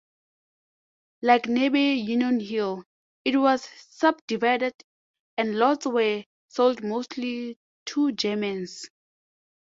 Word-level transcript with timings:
Like 1.21 1.45
nearby 1.47 1.77
Union 1.93 2.39
Hill, 2.39 2.85
it 3.23 3.37
was 3.37 3.69
subdivided 3.91 4.73
and 5.37 5.59
lots 5.59 5.85
were 5.85 6.23
sold 6.47 6.83
mostly 6.83 7.59
to 7.89 8.11
Germans. 8.11 8.89